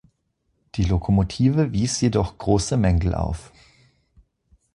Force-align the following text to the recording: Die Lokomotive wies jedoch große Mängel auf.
Die 0.73 0.83
Lokomotive 0.85 1.73
wies 1.73 2.01
jedoch 2.01 2.35
große 2.39 2.75
Mängel 2.75 3.13
auf. 3.13 3.53